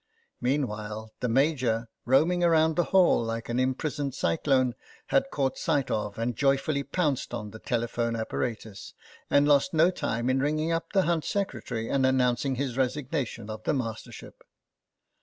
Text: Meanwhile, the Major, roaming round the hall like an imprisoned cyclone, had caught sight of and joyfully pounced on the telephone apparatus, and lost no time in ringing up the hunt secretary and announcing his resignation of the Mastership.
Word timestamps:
Meanwhile, 0.41 1.11
the 1.19 1.29
Major, 1.29 1.87
roaming 2.05 2.39
round 2.41 2.75
the 2.75 2.85
hall 2.85 3.23
like 3.23 3.49
an 3.49 3.59
imprisoned 3.59 4.15
cyclone, 4.15 4.73
had 5.09 5.29
caught 5.29 5.59
sight 5.59 5.91
of 5.91 6.17
and 6.17 6.35
joyfully 6.35 6.81
pounced 6.81 7.35
on 7.35 7.51
the 7.51 7.59
telephone 7.59 8.15
apparatus, 8.15 8.95
and 9.29 9.47
lost 9.47 9.75
no 9.75 9.91
time 9.91 10.27
in 10.27 10.39
ringing 10.39 10.71
up 10.71 10.91
the 10.91 11.03
hunt 11.03 11.23
secretary 11.23 11.87
and 11.87 12.03
announcing 12.07 12.55
his 12.55 12.77
resignation 12.77 13.47
of 13.47 13.61
the 13.61 13.75
Mastership. 13.75 14.43